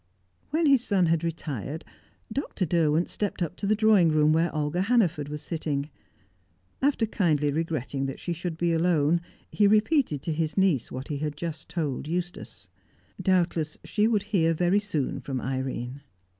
When 0.49 0.65
his 0.65 0.83
son 0.83 1.05
had 1.05 1.23
retired, 1.23 1.85
Dr. 2.33 2.65
Derwent 2.65 3.07
stepped 3.07 3.43
up 3.43 3.55
to 3.57 3.67
the 3.67 3.75
drawing 3.75 4.09
room, 4.09 4.33
where 4.33 4.51
Olga 4.51 4.81
Hannaford 4.81 5.29
was 5.29 5.43
sitting. 5.43 5.91
After 6.81 7.05
kindly 7.05 7.51
regretting 7.51 8.07
that 8.07 8.19
she 8.19 8.33
should 8.33 8.57
be 8.57 8.73
alone, 8.73 9.21
he 9.51 9.67
repeated 9.67 10.23
to 10.23 10.33
his 10.33 10.57
niece 10.57 10.91
what 10.91 11.09
he 11.09 11.19
had 11.19 11.37
just 11.37 11.69
told 11.69 12.07
Eustace. 12.07 12.67
Doubtless 13.21 13.77
she 13.83 14.07
would 14.07 14.23
here 14.23 14.55
very 14.55 14.79
soon 14.79 15.19
from 15.19 15.39
Irene. 15.39 16.01